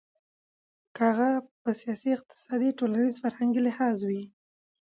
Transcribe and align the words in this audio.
که 0.95 1.01
هغه 1.09 1.29
په 1.61 1.69
سياسي، 1.81 2.09
اقتصادي 2.17 2.69
،ټولنيز، 2.79 3.13
فرهنګي 3.23 3.61
لحاظ 3.67 3.97
وي. 4.09 4.23